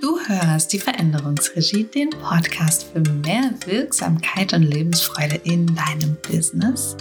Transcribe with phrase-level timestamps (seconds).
[0.00, 6.96] Du hörst die Veränderungsregie, den Podcast für mehr Wirksamkeit und Lebensfreude in deinem Business.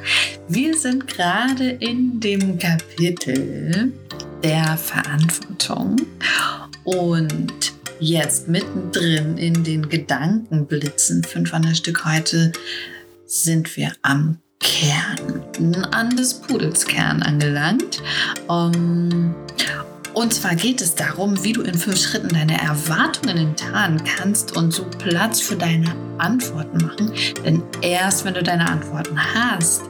[0.49, 3.93] Wir sind gerade in dem Kapitel
[4.43, 5.95] der Verantwortung
[6.83, 7.71] und
[8.01, 12.51] jetzt mittendrin in den Gedankenblitzen, fünf an der Stück heute,
[13.25, 18.01] sind wir am Kern, an des Pudels Kern angelangt.
[18.47, 19.33] Um,
[20.19, 24.73] und zwar geht es darum, wie du in fünf Schritten deine Erwartungen enttarnen kannst und
[24.73, 27.13] so Platz für deine Antworten machen.
[27.45, 29.83] Denn erst wenn du deine Antworten hast,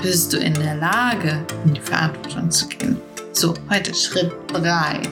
[0.00, 2.96] bist du in der Lage, in die Verantwortung zu gehen.
[3.32, 5.02] So, heute Schritt 3.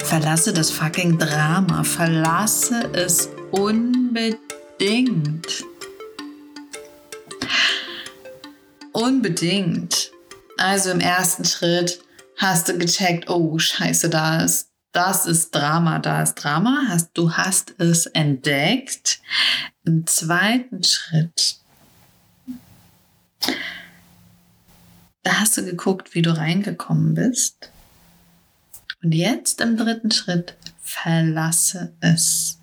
[0.00, 1.82] Verlasse das fucking Drama.
[1.84, 4.36] Verlasse es unbedingt.
[8.92, 10.10] Unbedingt.
[10.58, 12.02] Also im ersten Schritt
[12.42, 16.82] hast du gecheckt, oh scheiße, da ist, das ist Drama, da ist Drama.
[16.88, 19.20] Hast, du hast es entdeckt.
[19.84, 21.56] Im zweiten Schritt,
[25.22, 27.70] da hast du geguckt, wie du reingekommen bist.
[29.02, 32.58] Und jetzt im dritten Schritt, verlasse es.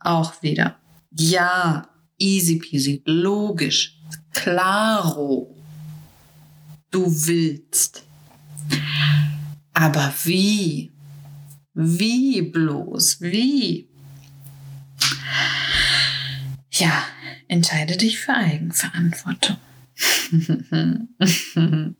[0.00, 0.78] Auch wieder.
[1.10, 3.98] Ja, easy peasy, logisch,
[4.32, 5.54] claro.
[6.90, 8.05] Du willst.
[9.86, 10.90] Aber wie?
[11.72, 13.20] Wie bloß?
[13.20, 13.88] Wie?
[16.72, 17.06] Ja,
[17.46, 19.58] entscheide dich für Eigenverantwortung.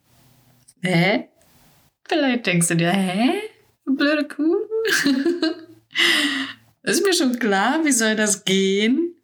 [0.82, 1.28] hä?
[2.08, 3.34] Vielleicht denkst du dir, hä?
[3.84, 4.56] Blöde Kuh?
[6.82, 9.14] Ist mir schon klar, wie soll das gehen?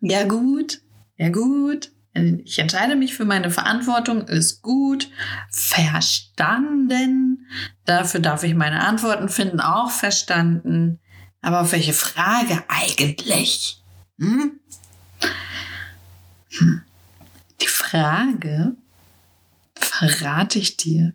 [0.00, 0.82] Ja gut,
[1.16, 1.90] ja gut.
[2.14, 5.10] Ich entscheide mich für meine Verantwortung, ist gut,
[5.50, 7.46] verstanden.
[7.84, 11.00] Dafür darf ich meine Antworten finden, auch verstanden.
[11.42, 13.82] Aber auf welche Frage eigentlich?
[14.18, 14.60] Hm?
[16.56, 16.82] Hm.
[17.60, 18.76] Die Frage
[19.74, 21.14] verrate ich dir.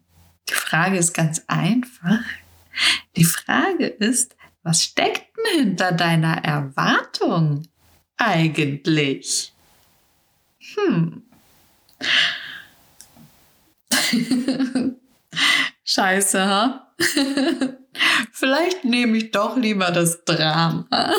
[0.49, 2.19] Die Frage ist ganz einfach.
[3.15, 7.67] Die Frage ist, was steckt denn hinter deiner Erwartung
[8.17, 9.53] eigentlich?
[10.87, 11.23] Hm.
[15.83, 16.93] Scheiße, ha?
[18.31, 20.87] Vielleicht nehme ich doch lieber das Drama,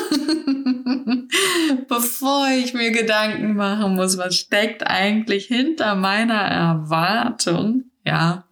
[1.89, 7.85] bevor ich mir Gedanken machen muss, was steckt eigentlich hinter meiner Erwartung.
[8.05, 8.45] Ja,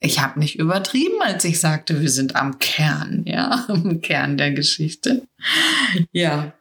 [0.00, 4.52] ich habe nicht übertrieben, als ich sagte, wir sind am Kern, ja, am Kern der
[4.52, 5.26] Geschichte.
[6.12, 6.54] Ja,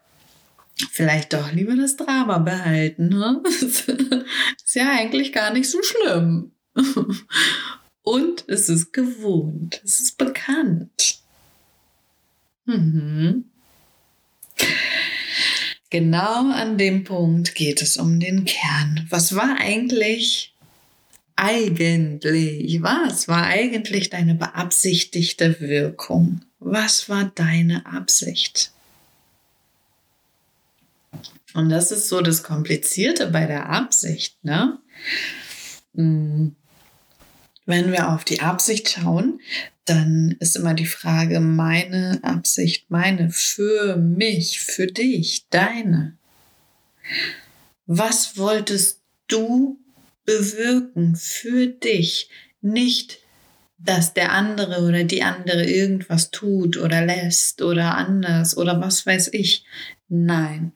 [0.91, 3.09] vielleicht doch lieber das Drama behalten.
[3.09, 3.41] Ne?
[3.45, 6.51] ist ja eigentlich gar nicht so schlimm.
[8.01, 11.19] Und es ist gewohnt, es ist bekannt.
[12.65, 13.45] Mhm.
[15.89, 19.05] Genau an dem Punkt geht es um den Kern.
[19.09, 20.53] Was war eigentlich,
[21.35, 26.41] eigentlich, was war eigentlich deine beabsichtigte Wirkung?
[26.59, 28.71] Was war deine Absicht?
[31.53, 34.79] Und das ist so das Komplizierte bei der Absicht, ne?
[35.95, 36.55] Hm.
[37.65, 39.39] Wenn wir auf die Absicht schauen,
[39.85, 46.17] dann ist immer die Frage, meine Absicht, meine, für mich, für dich, deine.
[47.85, 49.79] Was wolltest du
[50.25, 52.29] bewirken für dich?
[52.61, 53.19] Nicht,
[53.77, 59.29] dass der andere oder die andere irgendwas tut oder lässt oder anders oder was weiß
[59.33, 59.65] ich.
[60.07, 60.71] Nein,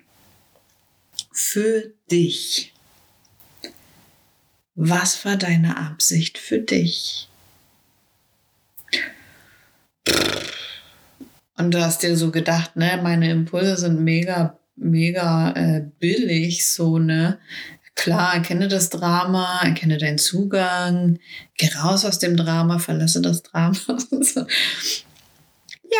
[1.38, 2.74] für dich.
[4.74, 7.30] Was war deine Absicht für dich?
[11.56, 16.98] Und du hast dir so gedacht, ne, meine Impulse sind mega, mega äh, billig, so,
[16.98, 17.40] ne?
[17.94, 21.20] Klar, erkenne das Drama, erkenne deinen Zugang,
[21.56, 23.78] geh raus aus dem Drama, verlasse das Drama.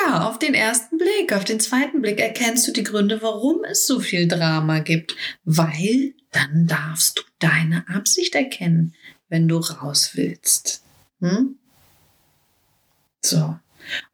[0.06, 3.88] Ja, auf den ersten Blick, auf den zweiten Blick erkennst du die Gründe, warum es
[3.88, 8.94] so viel Drama gibt, weil dann darfst du deine Absicht erkennen,
[9.30, 10.84] wenn du raus willst.
[11.22, 11.58] Hm?
[13.22, 13.58] So,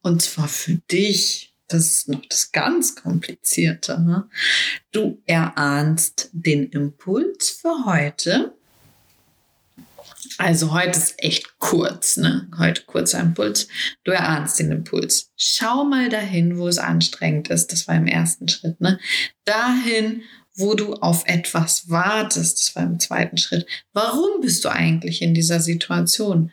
[0.02, 1.50] und zwar für dich.
[1.68, 4.00] Das ist noch das ganz Komplizierte.
[4.00, 4.30] Ne?
[4.92, 8.54] Du erahnst den Impuls für heute
[10.38, 12.50] also heute ist echt kurz, ne?
[12.58, 13.68] Heute kurzer Impuls.
[14.04, 15.32] Du erahnst den Impuls.
[15.36, 17.72] Schau mal dahin, wo es anstrengend ist.
[17.72, 19.00] Das war im ersten Schritt, ne?
[19.46, 20.24] Dahin,
[20.56, 22.60] wo du auf etwas wartest.
[22.60, 23.66] Das war im zweiten Schritt.
[23.94, 26.52] Warum bist du eigentlich in dieser Situation?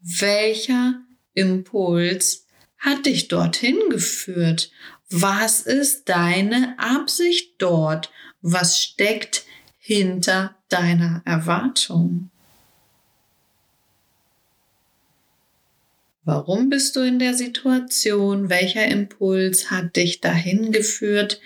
[0.00, 1.00] Welcher
[1.34, 2.46] Impuls
[2.78, 4.70] hat dich dorthin geführt?
[5.10, 8.10] Was ist deine Absicht dort?
[8.40, 9.44] Was steckt
[9.78, 12.30] hinter deiner Erwartung?
[16.26, 18.50] Warum bist du in der Situation?
[18.50, 21.40] Welcher Impuls hat dich dahin geführt?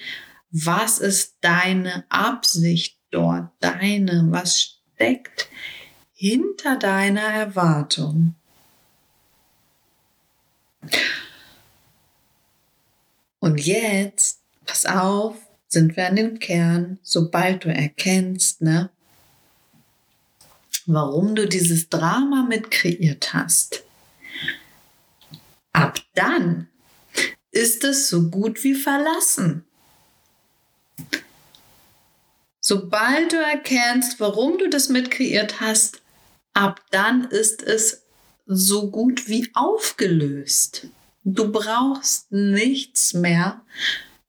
[0.53, 3.51] Was ist deine Absicht dort?
[3.61, 5.51] Deine, was steckt
[6.15, 8.37] hinter deiner Erwartung?
[13.39, 15.37] Und jetzt, pass auf,
[15.69, 18.89] sind wir an dem Kern, sobald du erkennst, ne,
[20.87, 23.85] warum du dieses Drama mit kreiert hast
[25.73, 26.69] Ab dann
[27.51, 29.65] ist es so gut wie verlassen.
[32.61, 36.03] Sobald du erkennst, warum du das mitkreiert hast,
[36.55, 38.03] ab dann ist es
[38.47, 40.89] so gut wie aufgelöst.
[41.25, 43.63] Du brauchst nichts mehr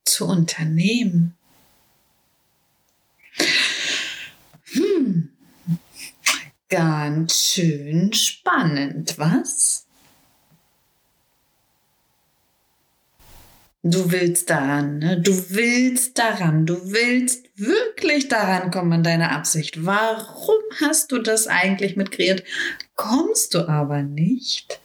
[0.05, 1.35] zu unternehmen.
[4.73, 5.29] Hm.
[6.69, 9.85] Ganz schön spannend, was?
[13.83, 15.19] Du willst daran, ne?
[15.19, 19.83] du willst daran, du willst wirklich daran kommen an deine Absicht.
[19.83, 22.43] Warum hast du das eigentlich mit kreiert?
[22.95, 24.79] Kommst du aber nicht.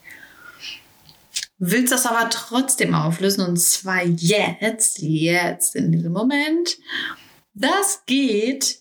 [1.58, 6.78] Willst das aber trotzdem auflösen und zwar jetzt, jetzt in diesem Moment.
[7.52, 8.78] Das geht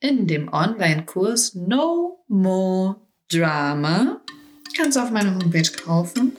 [0.00, 2.96] in dem Online-Kurs No More
[3.30, 4.22] Drama.
[4.74, 6.36] Kannst du auf meiner Homepage kaufen.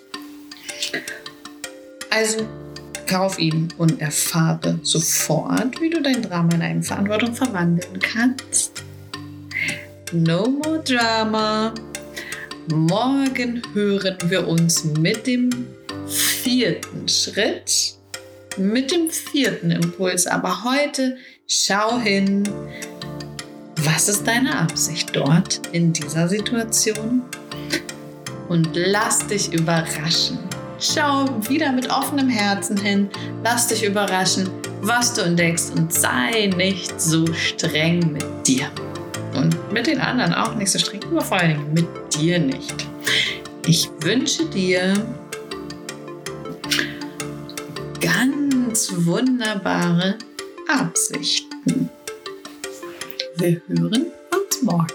[2.15, 2.47] Also
[3.07, 8.83] kauf ihn und erfahre sofort, wie du dein Drama in Eigenverantwortung verwandeln kannst.
[10.11, 11.73] No more Drama.
[12.71, 15.49] Morgen hören wir uns mit dem
[16.05, 17.95] vierten Schritt,
[18.57, 20.27] mit dem vierten Impuls.
[20.27, 21.17] Aber heute
[21.47, 22.47] schau hin,
[23.77, 27.23] was ist deine Absicht dort in dieser Situation?
[28.49, 30.52] Und lass dich überraschen.
[30.79, 33.09] Schau wieder mit offenem Herzen hin,
[33.43, 34.49] lass dich überraschen,
[34.81, 38.67] was du entdeckst und sei nicht so streng mit dir.
[39.35, 42.87] Und mit den anderen auch nicht so streng, aber vor allen Dingen mit dir nicht.
[43.65, 44.93] Ich wünsche dir
[48.01, 50.17] ganz wunderbare
[50.67, 51.89] Absichten.
[53.37, 54.87] Wir hören uns morgen.